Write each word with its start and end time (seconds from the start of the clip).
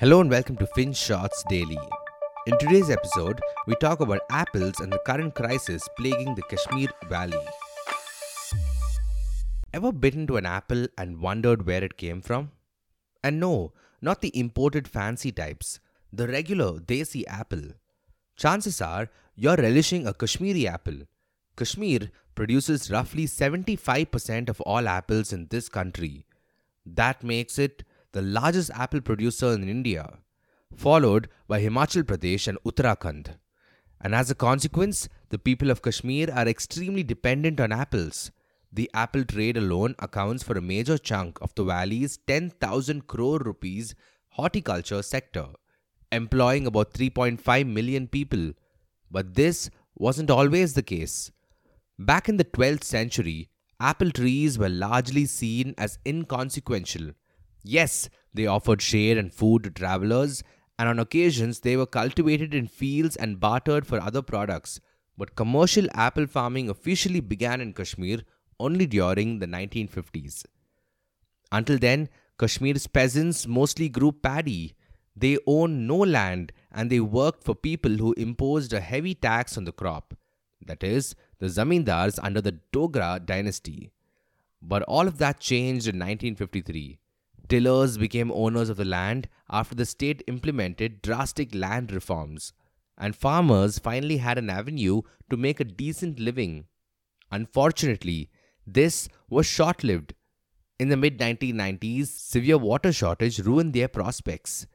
Hello 0.00 0.22
and 0.22 0.30
welcome 0.30 0.56
to 0.56 0.64
FinShots 0.64 1.46
Daily. 1.50 1.78
In 2.46 2.56
today's 2.56 2.88
episode, 2.88 3.38
we 3.66 3.74
talk 3.74 4.00
about 4.00 4.22
apples 4.30 4.80
and 4.80 4.90
the 4.90 4.98
current 5.04 5.34
crisis 5.34 5.86
plaguing 5.98 6.34
the 6.34 6.40
Kashmir 6.40 6.88
Valley. 7.10 7.44
Ever 9.74 9.92
bitten 9.92 10.26
to 10.28 10.38
an 10.38 10.46
apple 10.46 10.86
and 10.96 11.20
wondered 11.20 11.66
where 11.66 11.84
it 11.84 11.98
came 11.98 12.22
from? 12.22 12.52
And 13.22 13.38
no, 13.38 13.74
not 14.00 14.22
the 14.22 14.34
imported 14.34 14.88
fancy 14.88 15.32
types, 15.32 15.80
the 16.10 16.26
regular 16.26 16.78
desi 16.78 17.24
apple. 17.28 17.74
Chances 18.38 18.80
are 18.80 19.10
you're 19.36 19.56
relishing 19.56 20.06
a 20.06 20.14
Kashmiri 20.14 20.66
apple. 20.66 21.02
Kashmir 21.58 22.10
produces 22.34 22.90
roughly 22.90 23.26
75% 23.26 24.48
of 24.48 24.62
all 24.62 24.88
apples 24.88 25.30
in 25.30 25.48
this 25.50 25.68
country. 25.68 26.24
That 26.86 27.22
makes 27.22 27.58
it 27.58 27.82
the 28.12 28.22
largest 28.22 28.70
apple 28.74 29.00
producer 29.00 29.52
in 29.52 29.68
India, 29.68 30.18
followed 30.76 31.28
by 31.46 31.62
Himachal 31.62 32.02
Pradesh 32.02 32.48
and 32.48 32.58
Uttarakhand. 32.64 33.36
And 34.00 34.14
as 34.14 34.30
a 34.30 34.34
consequence, 34.34 35.08
the 35.28 35.38
people 35.38 35.70
of 35.70 35.82
Kashmir 35.82 36.30
are 36.32 36.48
extremely 36.48 37.02
dependent 37.02 37.60
on 37.60 37.70
apples. 37.70 38.30
The 38.72 38.90
apple 38.94 39.24
trade 39.24 39.56
alone 39.56 39.94
accounts 39.98 40.42
for 40.42 40.56
a 40.56 40.62
major 40.62 40.96
chunk 40.96 41.38
of 41.42 41.54
the 41.54 41.64
valley's 41.64 42.18
10,000 42.26 43.06
crore 43.06 43.38
rupees 43.38 43.94
horticulture 44.30 45.02
sector, 45.02 45.48
employing 46.10 46.66
about 46.66 46.92
3.5 46.92 47.66
million 47.66 48.08
people. 48.08 48.52
But 49.10 49.34
this 49.34 49.70
wasn't 49.96 50.30
always 50.30 50.74
the 50.74 50.82
case. 50.82 51.30
Back 51.98 52.28
in 52.28 52.38
the 52.38 52.44
12th 52.44 52.84
century, 52.84 53.50
apple 53.78 54.10
trees 54.10 54.58
were 54.58 54.68
largely 54.68 55.26
seen 55.26 55.74
as 55.76 55.98
inconsequential 56.06 57.10
Yes, 57.62 58.08
they 58.32 58.46
offered 58.46 58.80
shade 58.80 59.18
and 59.18 59.32
food 59.32 59.64
to 59.64 59.70
travelers, 59.70 60.42
and 60.78 60.88
on 60.88 60.98
occasions 60.98 61.60
they 61.60 61.76
were 61.76 61.86
cultivated 61.86 62.54
in 62.54 62.66
fields 62.66 63.16
and 63.16 63.40
bartered 63.40 63.86
for 63.86 64.00
other 64.00 64.22
products. 64.22 64.80
But 65.18 65.36
commercial 65.36 65.86
apple 65.92 66.26
farming 66.26 66.70
officially 66.70 67.20
began 67.20 67.60
in 67.60 67.74
Kashmir 67.74 68.20
only 68.58 68.86
during 68.86 69.38
the 69.38 69.46
1950s. 69.46 70.44
Until 71.52 71.78
then, 71.78 72.08
Kashmir's 72.38 72.86
peasants 72.86 73.46
mostly 73.46 73.88
grew 73.88 74.12
paddy. 74.12 74.74
They 75.14 75.36
owned 75.46 75.86
no 75.86 75.96
land 75.96 76.52
and 76.72 76.88
they 76.88 77.00
worked 77.00 77.44
for 77.44 77.54
people 77.54 77.96
who 77.96 78.14
imposed 78.14 78.72
a 78.72 78.80
heavy 78.80 79.14
tax 79.14 79.58
on 79.58 79.64
the 79.64 79.72
crop. 79.72 80.14
That 80.64 80.82
is, 80.82 81.14
the 81.38 81.46
zamindars 81.46 82.18
under 82.22 82.40
the 82.40 82.58
Dogra 82.72 83.24
dynasty. 83.24 83.90
But 84.62 84.82
all 84.84 85.06
of 85.06 85.18
that 85.18 85.40
changed 85.40 85.86
in 85.86 85.96
1953 85.96 86.98
Tillers 87.50 87.98
became 87.98 88.30
owners 88.30 88.68
of 88.68 88.76
the 88.76 88.84
land 88.84 89.28
after 89.50 89.74
the 89.74 89.84
state 89.84 90.22
implemented 90.28 91.02
drastic 91.02 91.52
land 91.52 91.90
reforms, 91.90 92.52
and 92.96 93.16
farmers 93.16 93.80
finally 93.80 94.18
had 94.18 94.38
an 94.38 94.48
avenue 94.48 95.02
to 95.28 95.36
make 95.36 95.58
a 95.58 95.64
decent 95.64 96.20
living. 96.20 96.66
Unfortunately, 97.32 98.30
this 98.64 99.08
was 99.28 99.46
short 99.46 99.82
lived. 99.82 100.14
In 100.78 100.90
the 100.90 100.96
mid 100.96 101.18
1990s, 101.18 102.06
severe 102.06 102.56
water 102.56 102.92
shortage 102.92 103.40
ruined 103.40 103.72
their 103.72 103.88
prospects. 103.88 104.68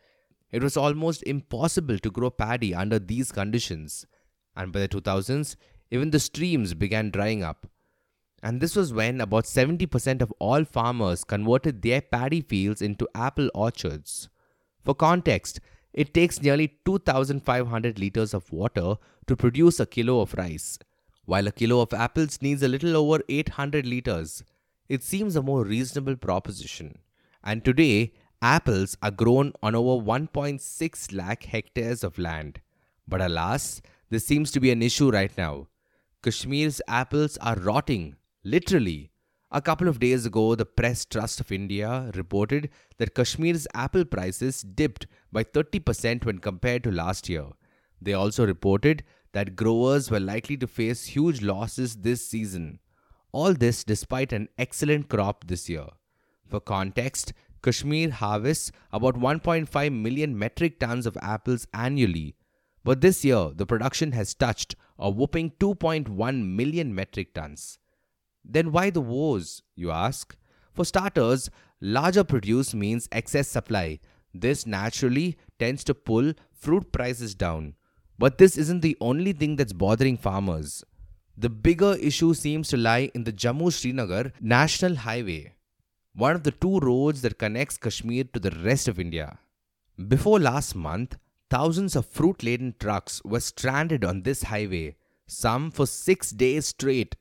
It 0.51 0.61
was 0.61 0.75
almost 0.75 1.23
impossible 1.23 1.97
to 1.99 2.11
grow 2.11 2.29
paddy 2.29 2.75
under 2.75 2.99
these 2.99 3.31
conditions, 3.31 4.05
and 4.53 4.73
by 4.73 4.81
the 4.81 4.89
2000s, 4.89 5.55
even 5.91 6.11
the 6.11 6.19
streams 6.19 6.73
began 6.73 7.09
drying 7.09 7.41
up 7.41 7.67
and 8.43 8.61
this 8.61 8.75
was 8.75 8.93
when 8.93 9.21
about 9.21 9.45
70% 9.45 10.21
of 10.21 10.33
all 10.39 10.63
farmers 10.65 11.23
converted 11.23 11.81
their 11.81 12.01
paddy 12.01 12.41
fields 12.41 12.81
into 12.81 13.09
apple 13.15 13.49
orchards. 13.55 14.29
For 14.83 14.93
context, 14.93 15.59
it 15.93 16.13
takes 16.13 16.41
nearly 16.41 16.77
2,500 16.85 17.97
liters 17.97 18.33
of 18.33 18.51
water 18.51 18.95
to 19.27 19.35
produce 19.35 19.79
a 19.79 19.85
kilo 19.85 20.19
of 20.19 20.33
rice, 20.35 20.77
while 21.25 21.47
a 21.47 21.51
kilo 21.51 21.79
of 21.79 21.93
apples 21.93 22.41
needs 22.41 22.61
a 22.61 22.67
little 22.67 22.95
over 22.95 23.23
800 23.27 23.85
liters. 23.85 24.43
It 24.89 25.01
seems 25.03 25.35
a 25.35 25.41
more 25.41 25.63
reasonable 25.63 26.15
proposition. 26.15 26.99
And 27.43 27.63
today, 27.63 28.13
apples 28.41 28.97
are 29.01 29.11
grown 29.11 29.53
on 29.63 29.73
over 29.73 30.03
1.6 30.05 31.15
lakh 31.15 31.45
hectares 31.45 32.03
of 32.03 32.19
land. 32.19 32.61
But 33.07 33.21
alas, 33.21 33.81
this 34.09 34.25
seems 34.25 34.51
to 34.51 34.59
be 34.59 34.71
an 34.71 34.83
issue 34.83 35.09
right 35.09 35.35
now. 35.37 35.67
Kashmir's 36.21 36.81
apples 36.87 37.37
are 37.37 37.55
rotting 37.55 38.15
Literally, 38.47 39.09
a 39.49 39.59
couple 39.59 39.87
of 39.87 39.99
days 39.99 40.27
ago, 40.27 40.53
the 40.53 40.67
Press 40.67 41.03
Trust 41.03 41.39
of 41.39 41.51
India 41.51 42.11
reported 42.13 42.69
that 42.99 43.15
Kashmir's 43.15 43.67
apple 43.73 44.05
prices 44.05 44.61
dipped 44.61 45.07
by 45.31 45.43
30% 45.43 46.23
when 46.23 46.37
compared 46.37 46.83
to 46.83 46.91
last 46.91 47.27
year. 47.27 47.47
They 47.99 48.13
also 48.13 48.45
reported 48.45 49.03
that 49.31 49.55
growers 49.55 50.11
were 50.11 50.19
likely 50.19 50.57
to 50.57 50.67
face 50.67 51.05
huge 51.05 51.41
losses 51.41 51.95
this 51.95 52.23
season. 52.23 52.77
All 53.31 53.55
this 53.55 53.83
despite 53.83 54.31
an 54.31 54.49
excellent 54.59 55.09
crop 55.09 55.47
this 55.47 55.67
year. 55.67 55.87
For 56.45 56.59
context, 56.59 57.33
Kashmir 57.63 58.11
harvests 58.11 58.71
about 58.93 59.15
1.5 59.15 59.91
million 59.91 60.37
metric 60.37 60.79
tons 60.79 61.07
of 61.07 61.17
apples 61.19 61.65
annually, 61.73 62.35
but 62.83 63.01
this 63.01 63.25
year 63.25 63.49
the 63.55 63.65
production 63.65 64.11
has 64.11 64.35
touched 64.35 64.75
a 64.99 65.09
whopping 65.09 65.49
2.1 65.59 66.45
million 66.45 66.93
metric 66.93 67.33
tons. 67.33 67.79
Then 68.47 68.71
why 68.71 68.91
the 68.91 69.01
woes, 69.01 69.63
you 69.75 69.91
ask? 69.91 70.37
For 70.73 70.85
starters, 70.85 71.49
larger 71.81 72.23
produce 72.23 72.73
means 72.73 73.09
excess 73.11 73.47
supply. 73.47 73.99
This 74.33 74.67
naturally 74.67 75.37
tends 75.59 75.83
to 75.85 75.95
pull 75.95 76.33
fruit 76.53 76.91
prices 76.91 77.33
down. 77.33 77.75
But 78.19 78.37
this 78.37 78.57
isn't 78.57 78.81
the 78.81 78.97
only 79.01 79.33
thing 79.33 79.55
that's 79.55 79.73
bothering 79.73 80.17
farmers. 80.17 80.83
The 81.37 81.49
bigger 81.49 81.95
issue 81.95 82.33
seems 82.33 82.69
to 82.69 82.77
lie 82.77 83.11
in 83.13 83.25
the 83.25 83.33
Jammu 83.33 83.73
Srinagar 83.73 84.31
National 84.39 84.95
Highway, 84.95 85.53
one 86.13 86.33
of 86.33 86.43
the 86.43 86.51
two 86.51 86.79
roads 86.79 87.21
that 87.23 87.37
connects 87.37 87.77
Kashmir 87.77 88.23
to 88.33 88.39
the 88.39 88.51
rest 88.63 88.87
of 88.87 88.99
India. 88.99 89.37
Before 90.07 90.39
last 90.39 90.75
month, 90.75 91.17
thousands 91.49 91.95
of 91.95 92.05
fruit 92.05 92.41
laden 92.41 92.75
trucks 92.79 93.21
were 93.25 93.41
stranded 93.41 94.05
on 94.05 94.21
this 94.21 94.43
highway, 94.43 94.95
some 95.27 95.71
for 95.71 95.85
six 95.85 96.31
days 96.31 96.67
straight. 96.67 97.17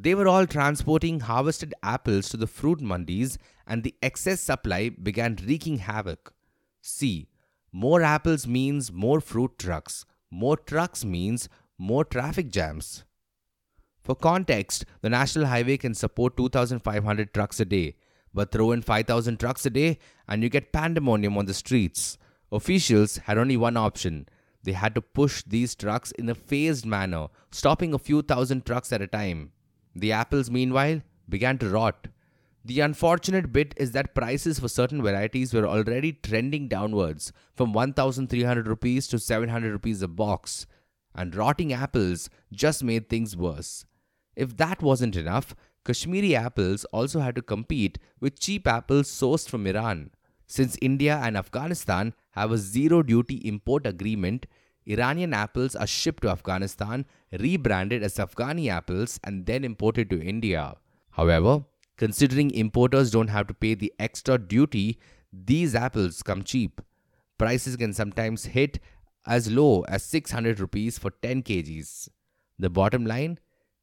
They 0.00 0.14
were 0.14 0.28
all 0.28 0.46
transporting 0.46 1.18
harvested 1.18 1.74
apples 1.82 2.28
to 2.28 2.36
the 2.36 2.46
fruit 2.46 2.78
mandis, 2.78 3.36
and 3.66 3.82
the 3.82 3.96
excess 4.00 4.40
supply 4.40 4.90
began 4.90 5.36
wreaking 5.44 5.78
havoc. 5.78 6.32
See, 6.80 7.30
more 7.72 8.02
apples 8.02 8.46
means 8.46 8.92
more 8.92 9.20
fruit 9.20 9.58
trucks. 9.58 10.04
More 10.30 10.56
trucks 10.56 11.04
means 11.04 11.48
more 11.78 12.04
traffic 12.04 12.52
jams. 12.52 13.02
For 14.04 14.14
context, 14.14 14.84
the 15.00 15.10
national 15.10 15.46
highway 15.46 15.76
can 15.76 15.94
support 15.94 16.36
2,500 16.36 17.34
trucks 17.34 17.58
a 17.58 17.64
day, 17.64 17.96
but 18.32 18.52
throw 18.52 18.70
in 18.70 18.82
5,000 18.82 19.40
trucks 19.40 19.66
a 19.66 19.70
day 19.70 19.98
and 20.28 20.44
you 20.44 20.48
get 20.48 20.72
pandemonium 20.72 21.36
on 21.36 21.46
the 21.46 21.54
streets. 21.54 22.18
Officials 22.52 23.16
had 23.16 23.36
only 23.36 23.56
one 23.56 23.76
option. 23.76 24.28
They 24.62 24.72
had 24.72 24.94
to 24.94 25.02
push 25.02 25.42
these 25.44 25.74
trucks 25.74 26.12
in 26.12 26.28
a 26.28 26.36
phased 26.36 26.86
manner, 26.86 27.26
stopping 27.50 27.92
a 27.92 27.98
few 27.98 28.22
thousand 28.22 28.64
trucks 28.64 28.92
at 28.92 29.02
a 29.02 29.08
time. 29.08 29.50
The 29.94 30.12
apples, 30.12 30.50
meanwhile, 30.50 31.02
began 31.28 31.58
to 31.58 31.68
rot. 31.68 32.08
The 32.64 32.80
unfortunate 32.80 33.52
bit 33.52 33.74
is 33.76 33.92
that 33.92 34.14
prices 34.14 34.58
for 34.58 34.68
certain 34.68 35.02
varieties 35.02 35.54
were 35.54 35.66
already 35.66 36.12
trending 36.12 36.68
downwards 36.68 37.32
from 37.54 37.72
1300 37.72 38.66
rupees 38.66 39.08
to 39.08 39.18
700 39.18 39.72
rupees 39.72 40.02
a 40.02 40.08
box, 40.08 40.66
and 41.14 41.34
rotting 41.34 41.72
apples 41.72 42.28
just 42.52 42.84
made 42.84 43.08
things 43.08 43.36
worse. 43.36 43.86
If 44.36 44.56
that 44.58 44.82
wasn't 44.82 45.16
enough, 45.16 45.54
Kashmiri 45.84 46.36
apples 46.36 46.84
also 46.86 47.20
had 47.20 47.34
to 47.36 47.42
compete 47.42 47.98
with 48.20 48.38
cheap 48.38 48.66
apples 48.68 49.08
sourced 49.10 49.48
from 49.48 49.66
Iran. 49.66 50.10
Since 50.46 50.76
India 50.82 51.18
and 51.22 51.36
Afghanistan 51.36 52.14
have 52.32 52.52
a 52.52 52.58
zero 52.58 53.02
duty 53.02 53.36
import 53.36 53.86
agreement, 53.86 54.46
Iranian 54.88 55.34
apples 55.34 55.76
are 55.76 55.86
shipped 55.86 56.22
to 56.22 56.30
Afghanistan, 56.30 57.04
rebranded 57.38 58.02
as 58.02 58.16
Afghani 58.16 58.68
apples, 58.70 59.20
and 59.22 59.44
then 59.44 59.64
imported 59.64 60.08
to 60.10 60.22
India. 60.22 60.74
However, 61.10 61.64
considering 61.96 62.50
importers 62.50 63.10
don't 63.10 63.28
have 63.28 63.46
to 63.48 63.54
pay 63.54 63.74
the 63.74 63.92
extra 63.98 64.38
duty, 64.38 64.98
these 65.32 65.74
apples 65.74 66.22
come 66.22 66.42
cheap. 66.42 66.80
Prices 67.36 67.76
can 67.76 67.92
sometimes 67.92 68.46
hit 68.46 68.80
as 69.26 69.50
low 69.50 69.82
as 69.82 70.02
600 70.04 70.58
rupees 70.58 70.98
for 70.98 71.10
10 71.22 71.42
kgs. 71.42 72.08
The 72.58 72.70
bottom 72.70 73.04
line 73.04 73.38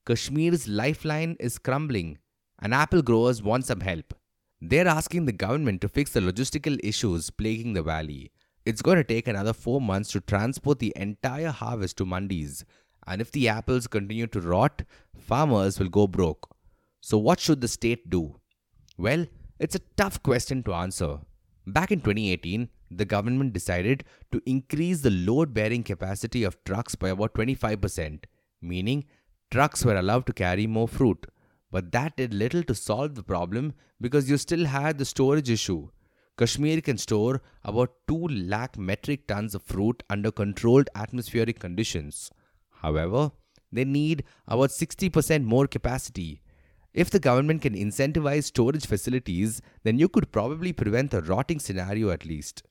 Kashmir's 0.05 0.67
lifeline 0.67 1.35
is 1.39 1.57
crumbling, 1.57 2.17
and 2.59 2.73
apple 2.73 3.01
growers 3.01 3.41
want 3.41 3.65
some 3.65 3.81
help. 3.81 4.13
They're 4.61 4.87
asking 4.87 5.25
the 5.25 5.31
government 5.31 5.81
to 5.81 5.89
fix 5.89 6.11
the 6.11 6.19
logistical 6.19 6.79
issues 6.83 7.29
plaguing 7.29 7.73
the 7.73 7.83
valley. 7.83 8.31
It's 8.65 8.81
going 8.81 8.97
to 8.97 9.03
take 9.03 9.27
another 9.27 9.53
four 9.53 9.79
months 9.79 10.11
to 10.13 10.21
transport 10.21 10.79
the 10.79 10.91
entire 10.95 11.51
harvest 11.51 11.97
to 11.97 12.05
mandis, 12.05 12.63
and 13.05 13.21
if 13.21 13.31
the 13.31 13.47
apples 13.47 13.85
continue 13.85 14.25
to 14.27 14.41
rot, 14.41 14.81
farmers 15.15 15.79
will 15.79 15.89
go 15.89 16.07
broke. 16.07 16.49
So, 16.99 17.19
what 17.19 17.39
should 17.39 17.61
the 17.61 17.67
state 17.67 18.09
do? 18.09 18.39
Well, 18.97 19.27
it's 19.59 19.75
a 19.75 19.85
tough 19.97 20.23
question 20.23 20.63
to 20.63 20.73
answer. 20.73 21.19
Back 21.67 21.91
in 21.91 21.99
2018, 21.99 22.69
the 22.89 23.05
government 23.05 23.53
decided 23.53 24.03
to 24.31 24.41
increase 24.47 25.01
the 25.01 25.11
load 25.11 25.53
bearing 25.53 25.83
capacity 25.83 26.43
of 26.43 26.63
trucks 26.63 26.95
by 26.95 27.09
about 27.09 27.35
25%, 27.35 28.23
meaning 28.61 29.05
trucks 29.51 29.85
were 29.85 29.95
allowed 29.95 30.25
to 30.25 30.33
carry 30.33 30.65
more 30.65 30.87
fruit. 30.87 31.27
But 31.71 31.91
that 31.91 32.17
did 32.17 32.33
little 32.33 32.63
to 32.63 32.73
solve 32.73 33.13
the 33.13 33.23
problem 33.23 33.73
because 34.01 34.29
you 34.29 34.37
still 34.37 34.65
had 34.65 34.97
the 34.97 35.05
storage 35.05 35.49
issue. 35.49 35.89
Kashmir 36.37 36.81
can 36.81 36.97
store 36.97 37.41
about 37.63 37.93
2 38.07 38.27
lakh 38.27 38.77
metric 38.77 39.27
tons 39.27 39.55
of 39.55 39.63
fruit 39.63 40.03
under 40.09 40.31
controlled 40.31 40.89
atmospheric 40.93 41.59
conditions. 41.59 42.29
However, 42.81 43.31
they 43.71 43.85
need 43.85 44.23
about 44.47 44.69
60% 44.69 45.43
more 45.43 45.67
capacity. 45.67 46.41
If 46.93 47.09
the 47.09 47.19
government 47.19 47.61
can 47.61 47.73
incentivize 47.73 48.45
storage 48.45 48.85
facilities, 48.85 49.61
then 49.83 49.97
you 49.97 50.09
could 50.09 50.31
probably 50.31 50.73
prevent 50.73 51.11
the 51.11 51.21
rotting 51.21 51.59
scenario 51.59 52.09
at 52.09 52.25
least. 52.25 52.63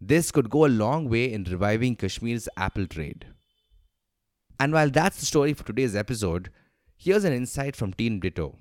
This 0.00 0.30
could 0.30 0.48
go 0.50 0.64
a 0.64 0.68
long 0.68 1.08
way 1.08 1.32
in 1.32 1.44
reviving 1.44 1.96
Kashmir's 1.96 2.48
apple 2.56 2.86
trade. 2.86 3.26
And 4.60 4.72
while 4.72 4.90
that's 4.90 5.20
the 5.20 5.26
story 5.26 5.54
for 5.54 5.64
today's 5.64 5.96
episode, 5.96 6.50
here's 6.96 7.24
an 7.24 7.32
insight 7.32 7.74
from 7.74 7.92
Team 7.92 8.20
Ditto. 8.20 8.58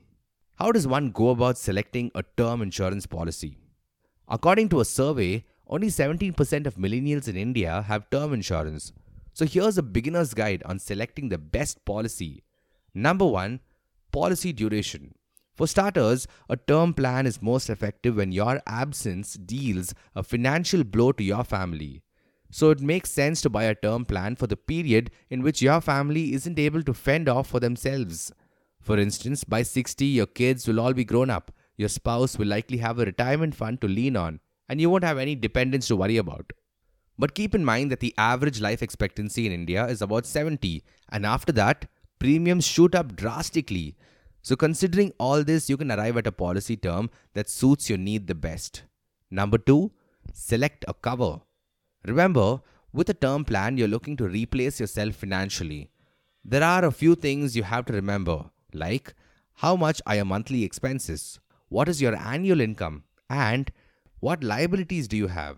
How 0.55 0.71
does 0.71 0.87
one 0.87 1.11
go 1.11 1.29
about 1.29 1.57
selecting 1.57 2.11
a 2.15 2.23
term 2.35 2.61
insurance 2.61 3.05
policy? 3.05 3.57
According 4.27 4.69
to 4.69 4.81
a 4.81 4.85
survey, 4.85 5.45
only 5.67 5.87
17% 5.87 6.65
of 6.65 6.75
millennials 6.75 7.27
in 7.27 7.37
India 7.37 7.83
have 7.87 8.09
term 8.09 8.33
insurance. 8.33 8.91
So 9.33 9.45
here's 9.45 9.77
a 9.77 9.83
beginner's 9.83 10.33
guide 10.33 10.63
on 10.65 10.79
selecting 10.79 11.29
the 11.29 11.37
best 11.37 11.85
policy. 11.85 12.43
Number 12.93 13.25
1, 13.25 13.59
policy 14.11 14.51
duration. 14.51 15.13
For 15.53 15.67
starters, 15.67 16.27
a 16.49 16.57
term 16.57 16.93
plan 16.93 17.25
is 17.25 17.41
most 17.41 17.69
effective 17.69 18.17
when 18.17 18.31
your 18.31 18.61
absence 18.67 19.33
deals 19.33 19.93
a 20.15 20.23
financial 20.23 20.83
blow 20.83 21.11
to 21.13 21.23
your 21.23 21.43
family. 21.43 22.03
So 22.51 22.69
it 22.69 22.79
makes 22.79 23.11
sense 23.11 23.41
to 23.41 23.49
buy 23.49 23.63
a 23.63 23.75
term 23.75 24.05
plan 24.05 24.35
for 24.35 24.47
the 24.47 24.57
period 24.57 25.11
in 25.29 25.41
which 25.41 25.61
your 25.61 25.81
family 25.81 26.33
isn't 26.33 26.59
able 26.59 26.83
to 26.83 26.93
fend 26.93 27.27
off 27.27 27.47
for 27.47 27.59
themselves. 27.59 28.31
For 28.79 28.97
instance, 28.97 29.43
by 29.43 29.63
60, 29.63 30.05
your 30.05 30.27
kids 30.27 30.67
will 30.67 30.79
all 30.79 30.93
be 30.93 31.03
grown 31.03 31.29
up, 31.29 31.51
your 31.77 31.89
spouse 31.89 32.37
will 32.37 32.47
likely 32.47 32.77
have 32.77 32.99
a 32.99 33.05
retirement 33.05 33.55
fund 33.55 33.79
to 33.81 33.87
lean 33.87 34.15
on, 34.17 34.39
and 34.67 34.81
you 34.81 34.89
won't 34.89 35.03
have 35.03 35.17
any 35.17 35.35
dependents 35.35 35.87
to 35.87 35.95
worry 35.95 36.17
about. 36.17 36.51
But 37.19 37.35
keep 37.35 37.55
in 37.55 37.63
mind 37.63 37.91
that 37.91 37.99
the 37.99 38.13
average 38.17 38.59
life 38.59 38.83
expectancy 38.83 39.45
in 39.45 39.51
India 39.51 39.85
is 39.85 40.01
about 40.01 40.25
70, 40.25 40.83
and 41.09 41.25
after 41.25 41.51
that, 41.53 41.85
premiums 42.19 42.65
shoot 42.65 42.93
up 42.95 43.15
drastically. 43.15 43.95
So, 44.41 44.55
considering 44.55 45.13
all 45.19 45.43
this, 45.43 45.69
you 45.69 45.77
can 45.77 45.91
arrive 45.91 46.17
at 46.17 46.27
a 46.27 46.31
policy 46.31 46.77
term 46.77 47.09
that 47.33 47.49
suits 47.49 47.89
your 47.89 47.97
need 47.97 48.27
the 48.27 48.35
best. 48.35 48.83
Number 49.29 49.57
two, 49.57 49.91
select 50.33 50.85
a 50.87 50.93
cover. 50.93 51.41
Remember, 52.05 52.61
with 52.93 53.09
a 53.09 53.13
term 53.13 53.43
plan, 53.45 53.77
you're 53.77 53.87
looking 53.87 54.15
to 54.17 54.27
replace 54.27 54.79
yourself 54.79 55.15
financially. 55.15 55.91
There 56.45 56.63
are 56.63 56.85
a 56.85 56.91
few 56.91 57.15
things 57.15 57.55
you 57.55 57.63
have 57.63 57.85
to 57.85 57.93
remember, 57.93 58.45
like 58.73 59.13
how 59.55 59.75
much 59.75 60.01
are 60.05 60.15
your 60.15 60.25
monthly 60.25 60.63
expenses, 60.63 61.39
what 61.69 61.89
is 61.89 62.01
your 62.01 62.15
annual 62.15 62.61
income, 62.61 63.03
and 63.29 63.71
what 64.19 64.43
liabilities 64.43 65.07
do 65.07 65.17
you 65.17 65.27
have. 65.27 65.57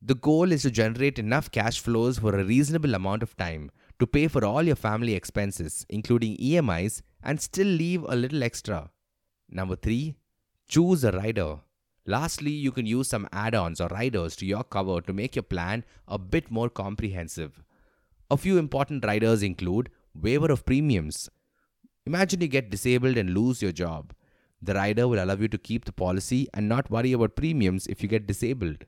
The 0.00 0.14
goal 0.14 0.52
is 0.52 0.62
to 0.62 0.70
generate 0.70 1.18
enough 1.18 1.50
cash 1.50 1.80
flows 1.80 2.18
for 2.18 2.38
a 2.38 2.44
reasonable 2.44 2.94
amount 2.94 3.22
of 3.22 3.36
time 3.36 3.70
to 3.98 4.06
pay 4.06 4.28
for 4.28 4.44
all 4.44 4.62
your 4.62 4.76
family 4.76 5.14
expenses, 5.14 5.86
including 5.88 6.36
EMIs, 6.36 7.02
and 7.22 7.40
still 7.40 7.66
leave 7.66 8.04
a 8.04 8.14
little 8.14 8.42
extra. 8.42 8.90
Number 9.48 9.74
3. 9.74 10.14
Choose 10.68 11.02
a 11.02 11.12
rider. 11.12 11.60
Lastly, 12.04 12.52
you 12.52 12.70
can 12.70 12.86
use 12.86 13.08
some 13.08 13.28
add 13.32 13.54
ons 13.54 13.80
or 13.80 13.88
riders 13.88 14.36
to 14.36 14.46
your 14.46 14.62
cover 14.62 15.00
to 15.00 15.12
make 15.12 15.34
your 15.34 15.42
plan 15.42 15.84
a 16.06 16.18
bit 16.18 16.50
more 16.50 16.68
comprehensive. 16.68 17.62
A 18.30 18.36
few 18.36 18.58
important 18.58 19.04
riders 19.04 19.42
include 19.42 19.90
waiver 20.14 20.52
of 20.52 20.64
premiums. 20.64 21.28
Imagine 22.04 22.42
you 22.42 22.48
get 22.48 22.70
disabled 22.70 23.16
and 23.16 23.30
lose 23.30 23.60
your 23.60 23.72
job. 23.72 24.12
The 24.62 24.74
rider 24.74 25.06
will 25.06 25.22
allow 25.22 25.34
you 25.36 25.48
to 25.48 25.58
keep 25.58 25.84
the 25.84 25.92
policy 25.92 26.48
and 26.54 26.68
not 26.68 26.90
worry 26.90 27.12
about 27.12 27.36
premiums 27.36 27.86
if 27.86 28.02
you 28.02 28.08
get 28.08 28.26
disabled. 28.26 28.84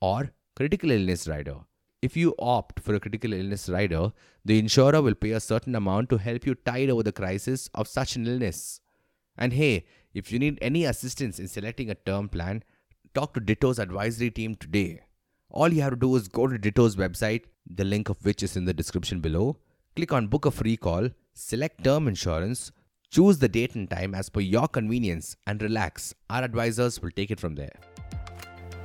Or 0.00 0.32
critical 0.56 0.90
illness 0.90 1.28
rider. 1.28 1.56
If 2.00 2.16
you 2.16 2.34
opt 2.38 2.80
for 2.80 2.94
a 2.94 3.00
critical 3.00 3.32
illness 3.32 3.68
rider, 3.68 4.12
the 4.44 4.58
insurer 4.58 5.00
will 5.00 5.14
pay 5.14 5.30
a 5.30 5.40
certain 5.40 5.76
amount 5.76 6.10
to 6.10 6.18
help 6.18 6.44
you 6.44 6.56
tide 6.56 6.90
over 6.90 7.04
the 7.04 7.12
crisis 7.12 7.70
of 7.74 7.86
such 7.86 8.16
an 8.16 8.26
illness. 8.26 8.80
And 9.38 9.52
hey, 9.52 9.86
if 10.12 10.32
you 10.32 10.38
need 10.38 10.58
any 10.60 10.84
assistance 10.84 11.38
in 11.38 11.46
selecting 11.46 11.90
a 11.90 11.94
term 11.94 12.28
plan, 12.28 12.64
talk 13.14 13.34
to 13.34 13.40
Ditto's 13.40 13.78
advisory 13.78 14.30
team 14.30 14.56
today. 14.56 15.02
All 15.48 15.72
you 15.72 15.82
have 15.82 15.92
to 15.92 15.96
do 15.96 16.16
is 16.16 16.28
go 16.28 16.46
to 16.46 16.58
Ditto's 16.58 16.96
website, 16.96 17.44
the 17.66 17.84
link 17.84 18.08
of 18.08 18.24
which 18.24 18.42
is 18.42 18.56
in 18.56 18.64
the 18.64 18.74
description 18.74 19.20
below, 19.20 19.58
click 19.94 20.12
on 20.12 20.26
book 20.26 20.46
a 20.46 20.50
free 20.50 20.76
call, 20.76 21.08
select 21.34 21.84
term 21.84 22.08
insurance, 22.08 22.72
choose 23.12 23.38
the 23.38 23.48
date 23.48 23.74
and 23.74 23.88
time 23.88 24.14
as 24.14 24.30
per 24.30 24.40
your 24.40 24.66
convenience, 24.66 25.36
and 25.46 25.62
relax. 25.62 26.14
Our 26.30 26.42
advisors 26.42 27.00
will 27.00 27.10
take 27.10 27.30
it 27.30 27.38
from 27.38 27.54
there. 27.54 27.74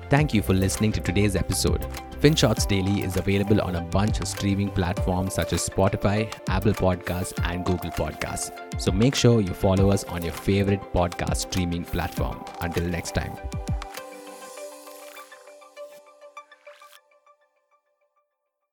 Thank 0.09 0.33
you 0.33 0.41
for 0.41 0.53
listening 0.53 0.91
to 0.93 1.01
today's 1.01 1.35
episode. 1.35 1.81
FinShots 2.21 2.67
Daily 2.67 3.03
is 3.03 3.15
available 3.17 3.61
on 3.61 3.75
a 3.75 3.81
bunch 3.81 4.19
of 4.19 4.27
streaming 4.27 4.69
platforms 4.69 5.33
such 5.33 5.53
as 5.53 5.67
Spotify, 5.67 6.33
Apple 6.49 6.73
Podcasts, 6.73 7.33
and 7.43 7.65
Google 7.65 7.91
Podcasts. 7.91 8.51
So 8.81 8.91
make 8.91 9.15
sure 9.15 9.39
you 9.39 9.53
follow 9.53 9.91
us 9.91 10.03
on 10.05 10.23
your 10.23 10.33
favorite 10.33 10.81
podcast 10.93 11.37
streaming 11.37 11.85
platform. 11.85 12.43
Until 12.61 12.85
next 12.85 13.15
time. 13.15 13.37